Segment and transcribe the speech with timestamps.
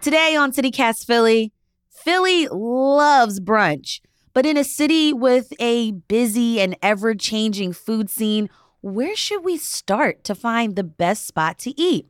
[0.00, 1.52] Today on CityCast Philly,
[1.90, 4.00] Philly loves brunch,
[4.32, 8.48] but in a city with a busy and ever changing food scene,
[8.80, 12.06] where should we start to find the best spot to eat?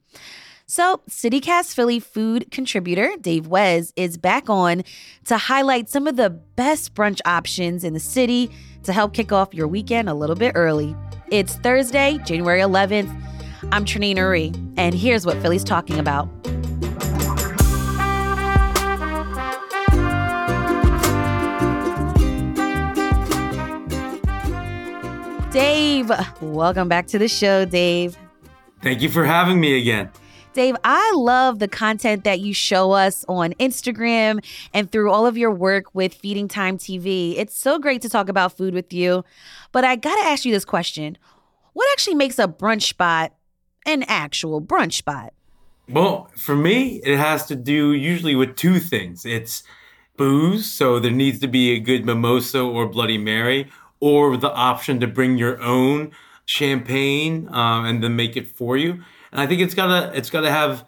[0.66, 4.84] So, CityCast Philly food contributor Dave Wez is back on
[5.24, 8.50] to highlight some of the best brunch options in the city
[8.82, 10.94] to help kick off your weekend a little bit early.
[11.30, 13.08] It's Thursday, January 11th.
[13.72, 16.28] I'm Trenae Nuri, and here's what Philly's talking about.
[25.50, 26.10] Dave,
[26.42, 28.18] welcome back to the show, Dave.
[28.82, 30.10] Thank you for having me again.
[30.52, 35.38] Dave, I love the content that you show us on Instagram and through all of
[35.38, 37.34] your work with Feeding Time TV.
[37.38, 39.24] It's so great to talk about food with you.
[39.72, 41.16] But I got to ask you this question
[41.72, 43.32] What actually makes a brunch spot
[43.86, 45.32] an actual brunch spot?
[45.88, 49.62] Well, for me, it has to do usually with two things it's
[50.18, 55.00] booze, so there needs to be a good mimosa or Bloody Mary, or the option
[55.00, 56.12] to bring your own
[56.44, 59.02] champagne um, and then make it for you.
[59.32, 60.86] And I think it's gotta it's gotta have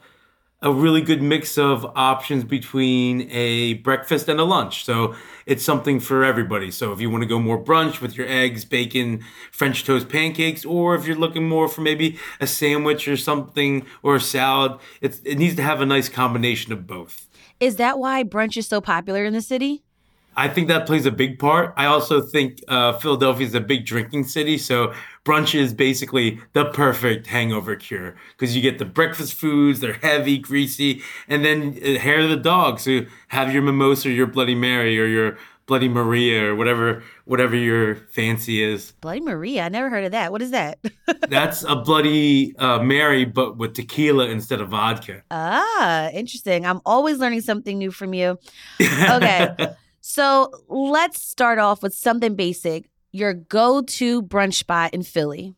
[0.62, 4.84] a really good mix of options between a breakfast and a lunch.
[4.84, 5.14] So
[5.46, 6.70] it's something for everybody.
[6.70, 10.64] So if you want to go more brunch with your eggs, bacon, French toast pancakes,
[10.64, 15.38] or if you're looking more for maybe a sandwich or something or a salad, it
[15.38, 17.26] needs to have a nice combination of both.
[17.58, 19.82] Is that why brunch is so popular in the city?
[20.40, 21.74] I think that plays a big part.
[21.76, 26.64] I also think uh, Philadelphia is a big drinking city, so brunch is basically the
[26.64, 31.98] perfect hangover cure because you get the breakfast foods, they're heavy, greasy, and then uh,
[31.98, 32.80] hair of the dog.
[32.80, 37.54] So have your mimosa, or your Bloody Mary, or your Bloody Maria, or whatever whatever
[37.54, 38.92] your fancy is.
[39.02, 40.32] Bloody Maria, I never heard of that.
[40.32, 40.78] What is that?
[41.28, 45.22] That's a Bloody uh, Mary, but with tequila instead of vodka.
[45.30, 46.64] Ah, interesting.
[46.64, 48.38] I'm always learning something new from you.
[48.80, 49.54] Okay.
[50.00, 52.88] So let's start off with something basic.
[53.12, 55.56] Your go to brunch spot in Philly.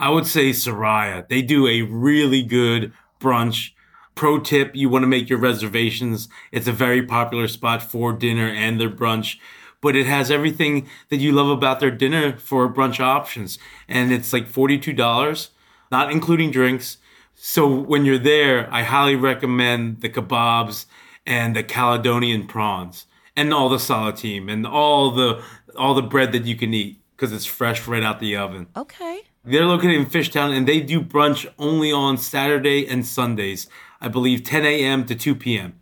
[0.00, 1.28] I would say Suraya.
[1.28, 3.70] They do a really good brunch.
[4.14, 6.28] Pro tip you want to make your reservations.
[6.50, 9.38] It's a very popular spot for dinner and their brunch,
[9.80, 13.58] but it has everything that you love about their dinner for brunch options.
[13.88, 15.48] And it's like $42,
[15.92, 16.96] not including drinks.
[17.34, 20.86] So when you're there, I highly recommend the kebabs
[21.26, 25.42] and the Caledonian prawns and all the saltine and all the
[25.76, 28.66] all the bread that you can eat because it's fresh right out the oven.
[28.76, 29.22] Okay.
[29.44, 33.68] They're located in Fishtown and they do brunch only on Saturday and Sundays.
[34.00, 35.06] I believe 10 a.m.
[35.06, 35.80] to 2 p.m.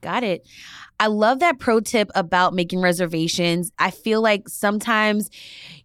[0.00, 0.46] Got it.
[1.00, 3.72] I love that pro tip about making reservations.
[3.78, 5.30] I feel like sometimes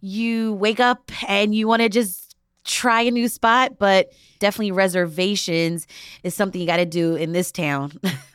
[0.01, 5.88] you wake up and you want to just try a new spot, but definitely reservations
[6.24, 7.91] is something you got to do in this town.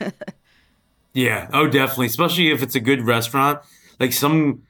[1.15, 1.49] Yeah.
[1.53, 2.07] Oh, definitely.
[2.07, 3.61] Especially if it's a good restaurant.
[3.99, 4.63] Like some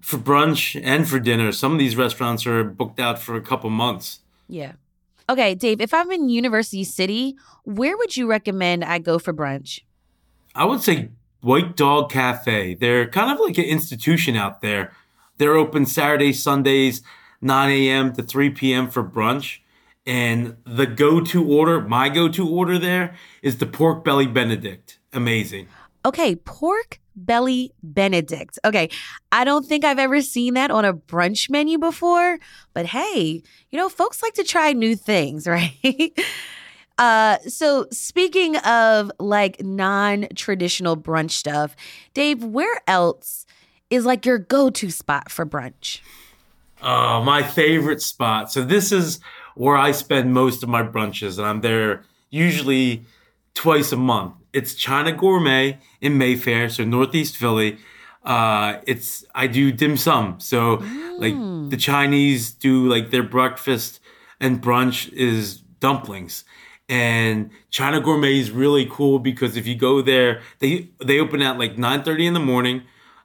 [0.00, 3.68] for brunch and for dinner, some of these restaurants are booked out for a couple
[3.70, 4.20] months.
[4.48, 4.72] Yeah.
[5.28, 9.80] Okay, Dave, if I'm in University City, where would you recommend I go for brunch?
[10.54, 11.10] I would say
[11.42, 12.74] White Dog Cafe.
[12.74, 14.92] They're kind of like an institution out there.
[15.36, 17.02] They're open Saturdays, Sundays,
[17.40, 18.12] 9 a.m.
[18.14, 18.90] to 3 p.m.
[18.90, 19.58] for brunch.
[20.06, 24.98] And the go to order, my go to order there, is the pork belly Benedict.
[25.12, 25.68] Amazing.
[26.04, 28.58] Okay, pork belly Benedict.
[28.64, 28.88] Okay,
[29.30, 32.38] I don't think I've ever seen that on a brunch menu before,
[32.74, 36.12] but hey, you know, folks like to try new things, right?
[36.98, 41.76] Uh, so speaking of like non-traditional brunch stuff,
[42.14, 43.46] Dave, where else
[43.90, 46.00] is like your go-to spot for brunch?
[46.82, 48.50] Oh, my favorite spot.
[48.50, 49.20] So this is
[49.54, 53.04] where I spend most of my brunches, and I'm there usually
[53.54, 57.78] twice a month it's China Gourmet in Mayfair, so Northeast Philly.
[58.24, 61.20] Uh, it's I do dim sum, so mm.
[61.20, 64.00] like the Chinese do like their breakfast
[64.38, 66.44] and brunch is dumplings,
[66.88, 71.58] and China Gourmet is really cool because if you go there, they they open at
[71.58, 72.82] like nine thirty in the morning.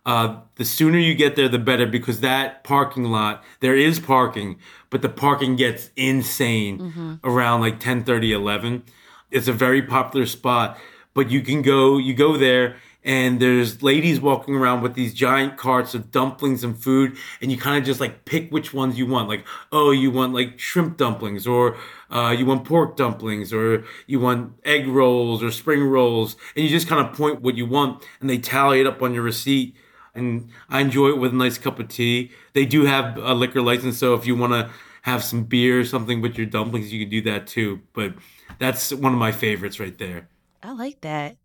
[0.08, 4.58] Uh, the sooner you get there, the better because that parking lot, there is parking,
[4.90, 7.16] but the parking gets insane mm-hmm.
[7.26, 8.84] around like 10 30, 11.
[9.32, 10.78] It's a very popular spot,
[11.18, 15.58] but you can go, you go there and there's ladies walking around with these giant
[15.58, 19.08] carts of dumplings and food and you kind of just like pick which ones you
[19.08, 19.28] want.
[19.28, 21.76] Like oh you want like shrimp dumplings or
[22.12, 26.70] uh, you want pork dumplings or you want egg rolls or spring rolls and you
[26.70, 29.76] just kind of point what you want and they tally it up on your receipt.
[30.14, 32.30] And i enjoy it with a nice cup of tea.
[32.54, 34.70] They do have a liquor license so if you want to
[35.02, 37.82] have some beer or something with your dumplings you can do that too.
[37.94, 38.14] But
[38.60, 40.30] that's one of my favorites right there
[40.64, 41.38] I like that.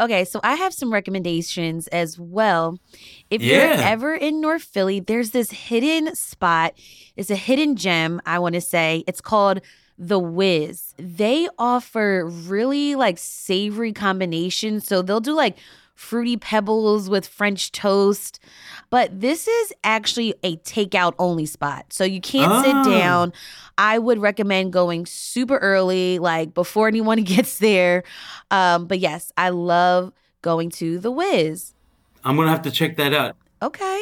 [0.00, 2.78] Okay, so I have some recommendations as well.
[3.30, 3.74] If Yeah.
[3.74, 6.74] you're ever in North Philly, there's this hidden spot.
[7.16, 9.02] It's a hidden gem, I want to say.
[9.08, 9.60] It's called
[9.98, 10.94] The Wiz.
[10.98, 14.86] They offer really like savory combinations.
[14.86, 15.56] So they'll do like
[15.98, 18.38] fruity pebbles with French toast.
[18.88, 21.86] But this is actually a takeout only spot.
[21.92, 22.62] So you can't Ah.
[22.62, 23.32] sit down.
[23.76, 28.04] I would recommend going super early, like before anyone gets there.
[28.52, 31.74] Um, but yes, I love going to the Wiz.
[32.24, 34.00] i'm gonna have to check that out Okay.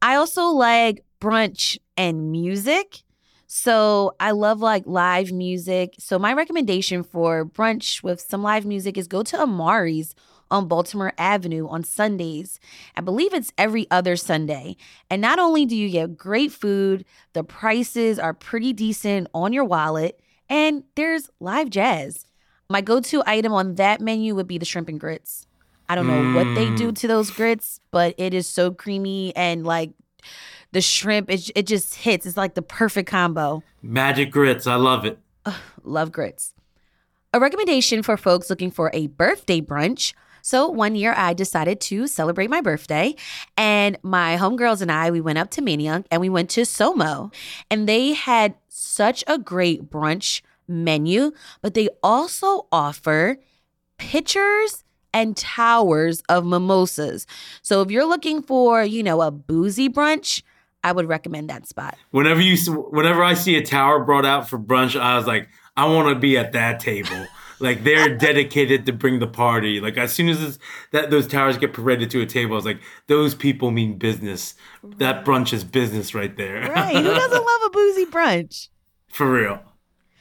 [0.00, 3.02] I also like brunch and music.
[3.46, 5.94] So I love like live music.
[5.98, 10.14] So my recommendation for brunch with some live music is go to Amari's
[10.50, 12.60] on Baltimore Avenue on Sundays.
[12.96, 14.76] I believe it's every other Sunday.
[15.10, 19.64] And not only do you get great food, the prices are pretty decent on your
[19.64, 22.26] wallet, and there's live jazz.
[22.70, 25.46] My go to item on that menu would be the shrimp and grits.
[25.88, 26.98] I don't know what they do mm.
[26.98, 29.92] to those grits, but it is so creamy and like
[30.72, 32.26] the shrimp, it, it just hits.
[32.26, 33.62] It's like the perfect combo.
[33.80, 35.18] magic grits i love it
[35.82, 36.54] Love grits.
[37.32, 40.14] A recommendation for folks looking for a birthday brunch.
[40.42, 43.14] So one year I decided to celebrate my birthday
[43.56, 47.32] and my homegirls and I, we went up to Manayunk and we went to Somo
[47.70, 51.32] and they had such a great brunch menu,
[51.62, 53.38] but they also offer
[53.98, 57.26] pitchers and towers of mimosas.
[57.62, 60.42] So if you're looking for, you know, a boozy brunch,
[60.84, 61.96] I would recommend that spot.
[62.10, 65.86] whenever you whenever I see a tower brought out for brunch, I was like, I
[65.86, 67.26] want to be at that table.
[67.60, 69.80] Like they're dedicated to bring the party.
[69.80, 70.58] Like as soon as it's,
[70.92, 74.54] that those towers get paraded to a table, I was like, those people mean business.
[74.82, 76.70] That brunch is business right there.
[76.70, 76.96] Right.
[76.96, 78.68] Who doesn't love a boozy brunch?
[79.08, 79.60] for real.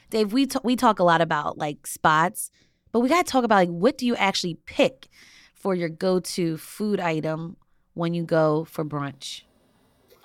[0.09, 2.49] Dave, we t- we talk a lot about like spots,
[2.91, 5.07] but we got to talk about like what do you actually pick
[5.53, 7.57] for your go-to food item
[7.93, 9.41] when you go for brunch?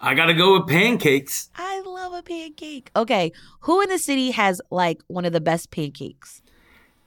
[0.04, 1.48] I gotta go with pancakes.
[1.54, 2.90] I love a pancake.
[2.96, 6.42] Okay, who in the city has like one of the best pancakes?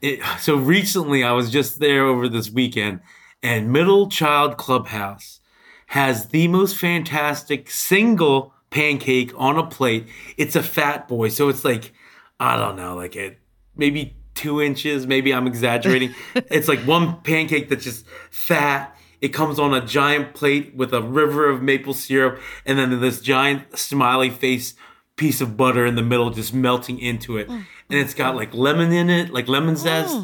[0.02, 3.00] It, so recently, I was just there over this weekend,
[3.42, 5.40] and Middle Child Clubhouse
[5.88, 10.06] has the most fantastic single pancake on a plate.
[10.36, 11.92] It's a fat boy, so it's like
[12.38, 13.38] I don't know, like it
[13.74, 15.06] maybe two inches.
[15.06, 16.14] Maybe I'm exaggerating.
[16.34, 18.96] it's like one pancake that's just fat.
[19.20, 23.20] It comes on a giant plate with a river of maple syrup, and then this
[23.20, 24.74] giant smiley face
[25.16, 27.48] piece of butter in the middle just melting into it.
[27.48, 27.64] Mm.
[27.90, 29.78] And it's got like lemon in it, like lemon mm.
[29.78, 30.16] zest.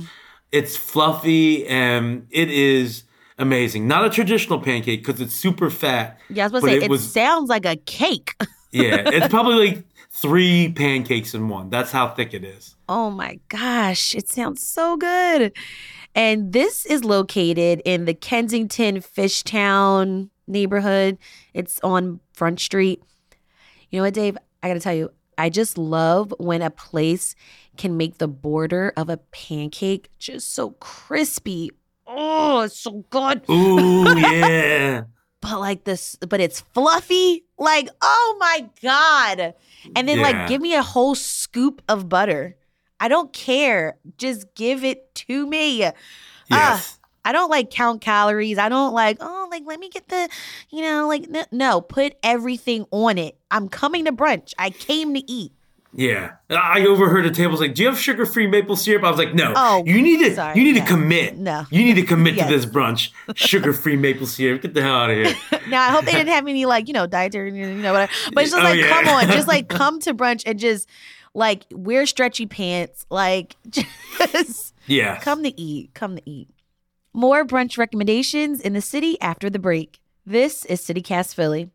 [0.51, 3.05] It's fluffy and it is
[3.39, 3.89] amazing.
[3.89, 6.19] Not a traditional pancake because it's super fat.
[6.29, 8.35] Yeah, I was about but to say it it, was- sounds like a cake.
[8.75, 11.69] Yeah, it's probably like three pancakes in one.
[11.69, 12.75] That's how thick it is.
[12.89, 15.53] Oh my gosh, it sounds so good.
[16.15, 21.19] And this is located in the Kensington Fishtown neighborhood.
[21.53, 23.03] It's on Front Street.
[23.91, 24.39] You know what, Dave?
[24.63, 27.35] I got to tell you, I just love when a place
[27.77, 31.71] can make the border of a pancake just so crispy.
[32.07, 33.49] Oh, it's so good.
[33.51, 35.05] Ooh, yeah.
[35.41, 37.45] But like this, but it's fluffy.
[37.59, 39.55] Like, oh my God.
[39.97, 40.23] And then, Yeah.
[40.23, 42.57] like, give me a whole scoop of butter.
[43.01, 43.97] I don't care.
[44.19, 45.79] Just give it to me.
[45.79, 45.95] Yes.
[46.53, 46.87] Ah,
[47.25, 48.59] I don't like count calories.
[48.59, 50.29] I don't like, oh, like, let me get the,
[50.71, 53.37] you know, like, no, no, put everything on it.
[53.51, 54.55] I'm coming to brunch.
[54.59, 55.53] I came to eat.
[55.95, 56.33] Yeah.
[56.49, 59.53] I overheard a table like, "Do you have sugar-free maple syrup?" I was like, "No.
[59.55, 60.57] Oh, you need to sorry.
[60.59, 60.85] you need No.
[60.87, 61.37] to commit.
[61.37, 61.67] No.
[61.71, 62.49] You need to commit Yes.
[62.51, 63.11] to this brunch.
[63.35, 64.63] Sugar-free maple syrup.
[64.63, 65.35] Get the hell out of here."
[65.69, 68.11] Now, I hope they didn't have any, like, you know, dietary, you know, whatever.
[68.33, 68.89] But it's just Oh, like, yeah.
[68.89, 69.27] come on.
[69.27, 70.89] Just like, come to brunch and just,
[71.35, 73.05] like, wear stretchy pants.
[73.11, 74.75] Like, just.
[74.87, 75.21] yeah.
[75.21, 75.91] Come to eat.
[75.93, 76.49] Come to eat.
[77.15, 80.01] More brunch recommendations in the city after the break.
[80.25, 81.71] This is CityCast Philly.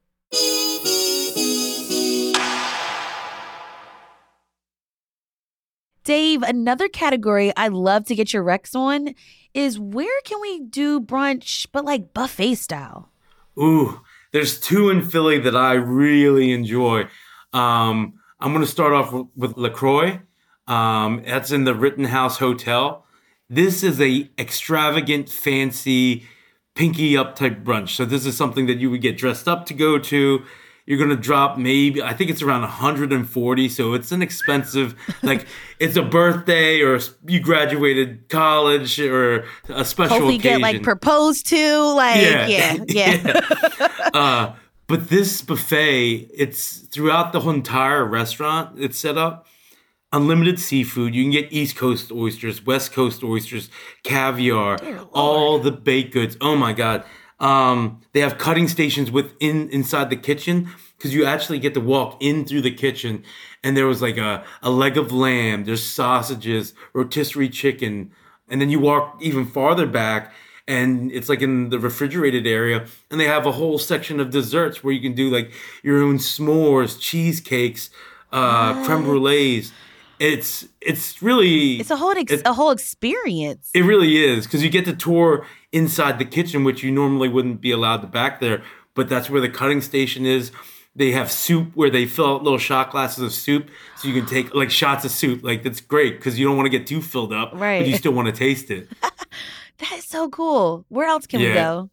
[6.03, 9.13] Dave, another category I love to get your recs on
[9.53, 13.11] is where can we do brunch, but like buffet style?
[13.59, 14.01] Ooh,
[14.31, 17.01] there's two in Philly that I really enjoy.
[17.53, 20.19] Um, I'm going to start off with, LaCroix.
[20.65, 23.05] Um, that's in the Rittenhouse Hotel.
[23.49, 26.25] This is a extravagant, fancy,
[26.75, 27.89] pinky up type brunch.
[27.89, 30.43] So this is something that you would get dressed up to go to.
[30.85, 33.69] You're gonna drop maybe I think it's around 140.
[33.69, 35.45] So it's an expensive like
[35.79, 40.59] it's a birthday or you graduated college or a special Hopefully, you occasion.
[40.59, 41.93] get like proposed to.
[41.93, 43.89] Like, yeah, yeah.
[44.13, 44.55] uh,
[44.87, 48.79] but this buffet, it's throughout the whole entire restaurant.
[48.79, 49.47] It's set up
[50.11, 51.13] unlimited seafood.
[51.13, 53.69] You can get East Coast oysters, West Coast oysters,
[54.03, 54.77] caviar,
[55.11, 56.37] all the baked goods.
[56.41, 57.03] Oh my god!
[57.39, 62.17] Um, they have cutting stations within inside the kitchen because you actually get to walk
[62.19, 63.23] in through the kitchen.
[63.63, 65.65] And there was like a, a leg of lamb.
[65.65, 68.11] There's sausages, rotisserie chicken,
[68.49, 70.33] and then you walk even farther back
[70.67, 74.83] and it's like in the refrigerated area and they have a whole section of desserts
[74.83, 77.89] where you can do like your own s'mores cheesecakes
[78.33, 79.71] uh creme brulees
[80.19, 83.69] it's it's really It's a whole ex- It- a whole experience.
[83.73, 87.61] it really is because you get to tour inside the kitchen which you normally wouldn't
[87.61, 88.63] be allowed to back there
[88.95, 90.51] but that's where the cutting station is
[90.95, 94.25] they have soup where they fill out little shot glasses of soup so you can
[94.25, 97.01] take like shots of soup like that's great because you don't want to get too
[97.01, 97.79] filled up Right.
[97.79, 98.89] but you still want to taste it
[99.77, 100.85] that is so cool.
[100.89, 101.91] Where else can we go?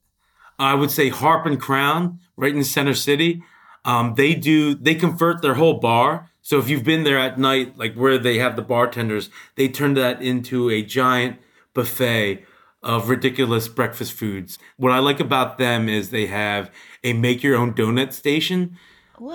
[0.59, 3.43] I would say Harp and Crown, right in Center City.
[3.85, 6.31] Um, they do they convert their whole bar.
[6.45, 9.95] So if you've been there at night, like where they have the bartenders, they turn
[9.95, 11.39] that into a giant
[11.73, 12.45] buffet
[12.83, 14.59] of ridiculous breakfast foods.
[14.77, 16.71] What I like about them is they have
[17.03, 18.77] a make your own donut station.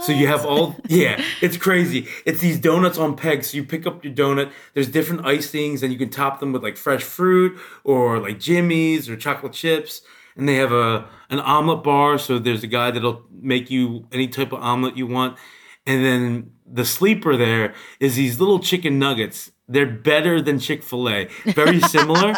[0.04, 2.08] So you have all yeah, it's crazy.
[2.28, 3.50] It's these donuts on pegs.
[3.50, 4.51] So you pick up your donut.
[4.75, 9.10] There's different icings, and you can top them with like fresh fruit or like jimmies
[9.10, 10.04] or chocolate chips.
[10.36, 12.20] And they have a an omelet bar.
[12.20, 15.39] So there's a guy that'll make you any type of omelet you want.
[15.88, 19.51] And then the sleeper there is these little chicken nuggets.
[19.67, 21.27] They're better than Chick Fil A.
[21.45, 22.33] Very similar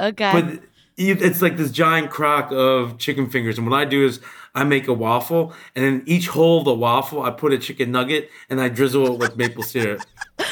[0.00, 0.30] Okay.
[0.32, 0.60] but
[0.96, 4.20] it's like this giant crock of chicken fingers and what i do is
[4.54, 7.90] i make a waffle and in each hole of the waffle i put a chicken
[7.90, 10.02] nugget and i drizzle it with maple syrup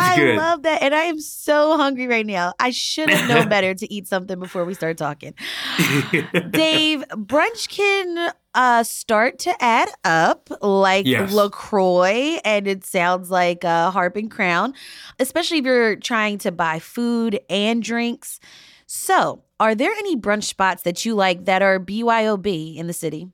[0.00, 0.82] I good love that.
[0.82, 2.52] And I am so hungry right now.
[2.58, 5.34] I should have known better to eat something before we start talking.
[6.50, 11.32] Dave, brunch can uh, start to add up like Yes.
[11.32, 14.74] LaCroix, and it sounds like uh, Harp and Crown,
[15.18, 18.40] especially if you're trying to buy food and drinks.
[18.86, 23.28] So, are there any brunch spots that you like that are BYOB in the city?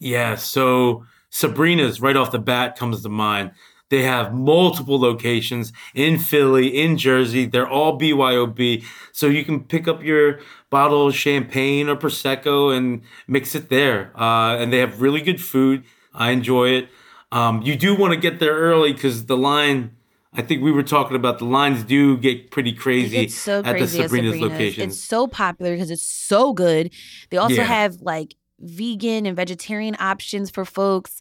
[0.00, 3.52] yeah so sabrina's right off the bat comes to mind
[3.94, 9.86] they have multiple locations in philly in jersey they're all byob so you can pick
[9.86, 15.00] up your bottle of champagne or prosecco and mix it there uh, and they have
[15.00, 16.88] really good food i enjoy it
[17.32, 19.94] um, you do want to get there early because the line
[20.32, 23.70] i think we were talking about the lines do get pretty crazy so at the
[23.70, 24.52] crazy at sabrina's, Sabrina's.
[24.52, 26.92] location It's so popular because it's so good.
[27.30, 27.64] They also Yeah.
[27.64, 31.20] have like vegan and vegetarian options for folks.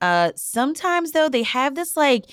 [0.00, 2.26] Uh sometimes though they have this like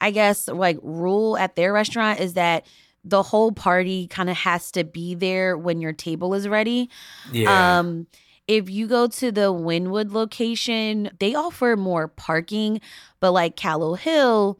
[0.00, 2.66] I guess like rule at their restaurant is that
[3.04, 6.88] the whole party kind of has to be there when your table is ready.
[7.32, 8.06] yeah Um
[8.46, 12.78] if you go to the Wynnewood location, they offer more parking,
[13.18, 14.56] but like Callowhill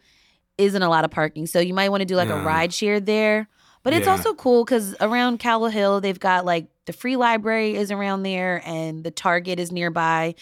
[0.56, 1.46] isn't a lot of parking.
[1.46, 3.46] So you might want to do like a ride share there.
[3.82, 4.12] But it's Yeah.
[4.12, 9.04] also cool because around Callowhill, they've got like the free library is around there and
[9.04, 10.34] the Target is nearby.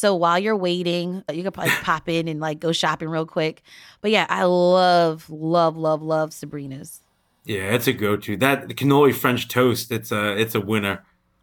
[0.00, 3.26] So while you're waiting, uh, you can probably pop in and like go shopping real
[3.26, 3.60] quick.
[4.00, 7.02] But yeah, I love, love, love, love Sabrina's.
[7.44, 10.96] yeah it's a go-to that cannoli french toast it's a it's a winner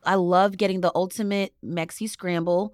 [0.04, 2.74] I love getting the ultimate Mexi scramble.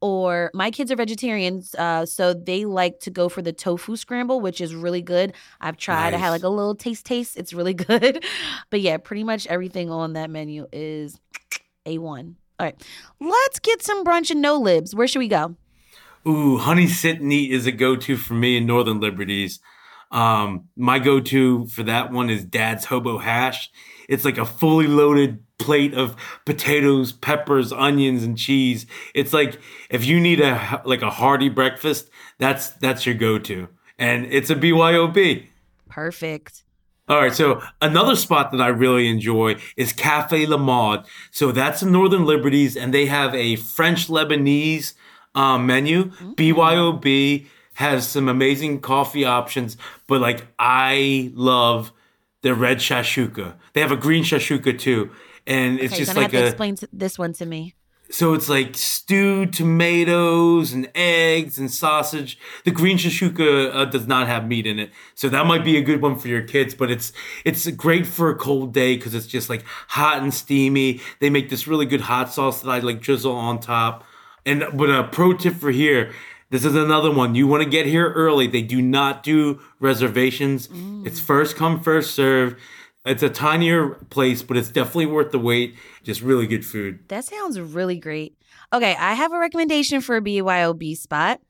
[0.00, 4.40] Or my kids are vegetarians, uh, so they like to go for the tofu scramble,
[4.40, 5.32] which is really good.
[5.60, 6.12] I've tried.
[6.12, 7.38] I had like a little taste taste.
[7.38, 8.22] It's really good.
[8.68, 11.18] but yeah, pretty much everything on that menu is
[11.86, 12.36] a one.
[12.58, 12.86] All right,
[13.20, 14.94] let's get some brunch and NoLibs.
[14.94, 15.56] Where should we go?
[16.26, 19.60] Ooh, honey sit and eat is a go-to for me in Northern Liberties.
[20.10, 23.70] Um, my go-to for that one is Dad's Hobo Hash.
[24.08, 28.86] It's like a fully loaded plate of potatoes, peppers, onions, and cheese.
[29.14, 29.60] It's like
[29.90, 34.54] if you need a like a hearty breakfast, that's that's your go-to, and it's a
[34.54, 35.46] BYOB.
[35.88, 36.62] Perfect.
[37.08, 41.04] All right, so another spot that I really enjoy is Cafe La Maude.
[41.30, 44.94] So that's in Northern Liberties, and they have a French Lebanese
[45.36, 46.06] um, menu.
[46.34, 49.76] BYOB has some amazing coffee options,
[50.08, 51.92] but like I love
[52.42, 53.54] the red shashuka.
[53.74, 55.10] They have a green shashuka too,
[55.46, 57.74] and it's Okay, just like have to a explain this one to me.
[58.10, 62.38] So it's like stewed tomatoes and eggs and sausage.
[62.64, 65.82] The green shashuka uh, does not have meat in it, so that might be a
[65.82, 66.74] good one for your kids.
[66.74, 67.12] But it's
[67.44, 71.00] it's great for a cold day because it's just like hot and steamy.
[71.20, 74.04] They make this really good hot sauce that I like drizzle on top.
[74.44, 76.12] And but a pro tip for here.
[76.48, 77.34] This is another one.
[77.34, 78.46] You want to get here early.
[78.46, 80.68] They do not do reservations.
[80.68, 81.04] Mm.
[81.04, 82.56] It's first come, first serve.
[83.06, 85.76] It's a tinier place, but it's definitely worth the wait.
[86.02, 87.08] Just really good food.
[87.08, 88.36] That sounds really great.
[88.72, 91.40] Okay, I have a recommendation for a BYOB spot.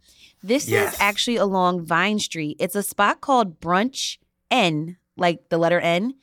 [0.43, 0.95] This yes.
[0.95, 2.59] is actually along Vine Street.
[2.61, 4.19] It's a spot called Brunch
[4.51, 6.15] N, like the letter N.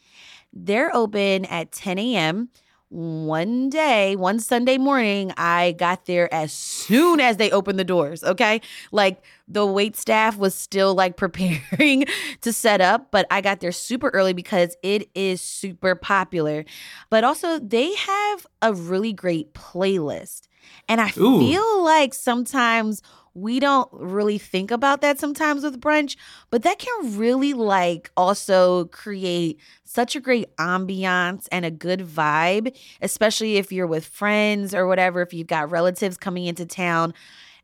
[0.54, 2.50] They're open at 10 a.m
[2.94, 8.24] one day, one Sunday morning, I got there as soon as they opened the doors.
[8.24, 8.62] Okay.
[8.92, 12.06] Like the wait staff was still like preparing
[12.42, 16.66] to set up, but I got there super early because it is super popular.
[17.10, 20.48] But also, they have a really great playlist.
[20.88, 21.40] And I Ooh.
[21.40, 23.02] feel like sometimes
[23.34, 26.16] we don't really think about that sometimes with brunch,
[26.52, 32.76] but that can really like also create such a great ambiance and a good vibe,
[33.02, 37.14] especially if you're with friends or whatever, if you've got relatives coming into town.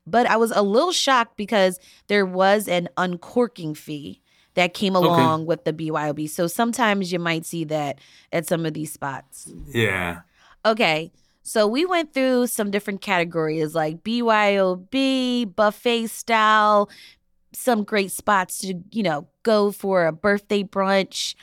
[0.07, 4.21] But I was a little shocked because there was an uncorking fee
[4.55, 5.45] that came along okay.
[5.45, 6.27] with the BYOB.
[6.29, 7.99] So sometimes you might see that
[8.33, 9.51] at some of these spots.
[9.67, 10.21] Yeah.
[10.65, 11.11] Okay.
[11.49, 16.91] So we went through some different categories like BYOB, buffet style,
[17.53, 21.33] some great spots to, you know, go for a birthday brunch.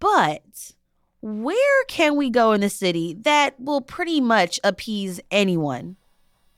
[0.00, 0.72] But
[1.20, 5.96] where can we go in the city that will pretty much appease anyone?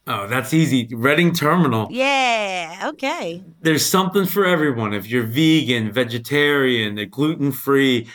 [0.07, 0.87] Oh, that's easy.
[0.95, 1.89] Reading Terminal.
[1.91, 3.43] Yeah, okay.
[3.63, 4.95] There's something for everyone.
[4.95, 8.07] If you're vegan, vegetarian, gluten free,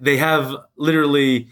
[0.00, 1.48] they have literally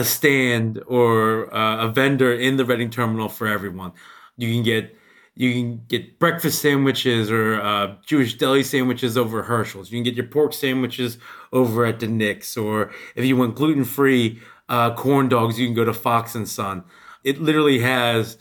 [0.00, 3.92] a stand or uh, a vendor in the Reading terminal for everyone.
[4.36, 4.96] You can get
[5.36, 9.90] you can get breakfast sandwiches or uh, Jewish deli sandwiches over Hershel's.
[9.90, 11.18] You can get your pork sandwiches
[11.52, 15.84] over at DiNic's, or if you want gluten free uh, corn dogs, you can go
[15.84, 16.84] to Fox and Son.
[17.22, 18.38] It literally has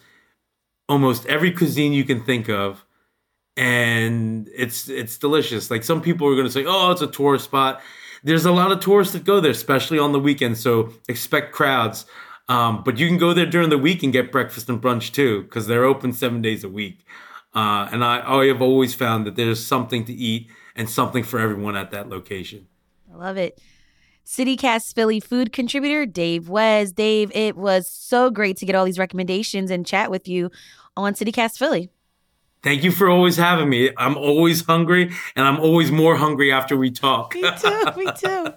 [0.88, 2.86] almost every cuisine you can think of,
[3.56, 5.70] and it's it's delicious.
[5.70, 7.82] Like some people are going to say, "Oh, it's a tourist spot."
[8.24, 10.58] There's a lot of tourists that go there, especially on the weekend.
[10.58, 12.06] So expect crowds.
[12.48, 15.44] Um, but you can go there during the week and get breakfast and brunch too,
[15.44, 17.06] because they're open seven days a week.
[17.54, 21.40] Uh, and I, I have always found that there's something to eat and something for
[21.40, 22.68] everyone at that location.
[23.12, 23.62] I love it.
[24.26, 26.94] CityCast Philly food contributor Dave Wez.
[26.94, 30.52] Dave, it was so great to get all these recommendations and chat with you
[30.96, 31.90] on CityCast Philly.
[32.62, 33.90] Thank you for always having me.
[33.98, 37.34] I'm always hungry and I'm always more hungry after we talk.
[37.36, 37.86] me too.
[37.96, 38.48] Me too.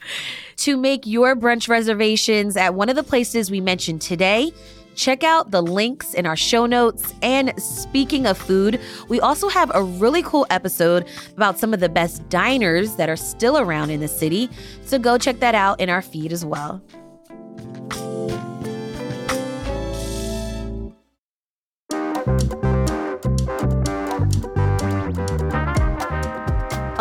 [0.56, 4.50] to make your brunch reservations at one of the places we mentioned today,
[4.96, 7.14] check out the links in our show notes.
[7.22, 11.88] And speaking of food, we also have a really cool episode about some of the
[11.88, 14.50] best diners that are still around in the city.
[14.84, 16.82] So go check that out in our feed as well.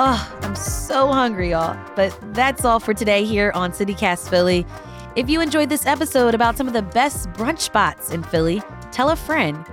[0.04, 1.78] Oh, I'm so hungry, y'all.
[1.96, 4.66] But that's all for today here on CityCast Philly.
[5.16, 9.12] If you enjoyed this episode about some of the best brunch spots in Philly, tell
[9.12, 9.64] a friend,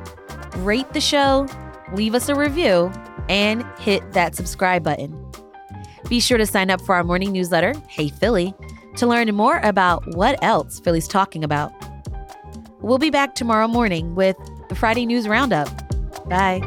[0.57, 1.47] rate the show,
[1.95, 2.93] leave us a review,
[3.31, 5.19] and hit that subscribe button.
[6.11, 8.53] Be sure to sign up for our morning newsletter, Hey Philly,
[8.97, 11.73] to learn more about what else Philly's talking about.
[12.83, 14.37] We'll be back tomorrow morning with
[14.69, 15.69] the Friday News Roundup.
[16.29, 16.61] Bye.